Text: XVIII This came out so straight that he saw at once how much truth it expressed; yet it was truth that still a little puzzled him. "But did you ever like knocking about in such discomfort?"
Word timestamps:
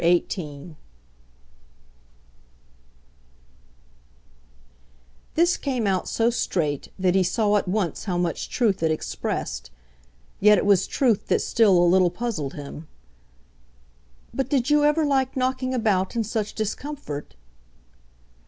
XVIII 0.03 0.77
This 5.35 5.57
came 5.57 5.85
out 5.85 6.07
so 6.07 6.31
straight 6.31 6.87
that 6.97 7.13
he 7.13 7.21
saw 7.21 7.55
at 7.55 7.67
once 7.67 8.05
how 8.05 8.17
much 8.17 8.49
truth 8.49 8.81
it 8.81 8.89
expressed; 8.89 9.69
yet 10.39 10.57
it 10.57 10.65
was 10.65 10.87
truth 10.87 11.27
that 11.27 11.43
still 11.43 11.77
a 11.77 11.85
little 11.85 12.09
puzzled 12.09 12.55
him. 12.55 12.87
"But 14.33 14.49
did 14.49 14.71
you 14.71 14.83
ever 14.85 15.05
like 15.05 15.37
knocking 15.37 15.71
about 15.71 16.15
in 16.15 16.23
such 16.23 16.55
discomfort?" 16.55 17.35